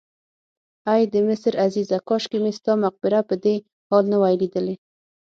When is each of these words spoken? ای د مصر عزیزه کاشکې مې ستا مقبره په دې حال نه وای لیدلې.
ای 0.93 1.01
د 1.13 1.15
مصر 1.27 1.53
عزیزه 1.65 1.97
کاشکې 2.07 2.37
مې 2.43 2.51
ستا 2.57 2.73
مقبره 2.85 3.19
په 3.29 3.35
دې 3.43 3.55
حال 3.89 4.05
نه 4.11 4.17
وای 4.21 4.35
لیدلې. 4.41 4.75